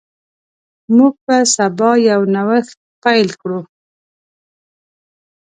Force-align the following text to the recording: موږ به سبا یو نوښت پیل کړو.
موږ 0.95 1.13
به 1.25 1.37
سبا 1.55 1.91
یو 2.09 2.21
نوښت 2.35 2.77
پیل 3.03 3.29
کړو. 3.41 3.61